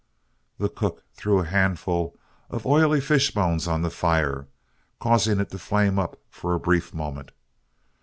[0.57, 2.17] The cook threw a handful
[2.49, 4.47] of oily fish bones on the fire,
[4.99, 7.29] causing it to flame up for a brief moment.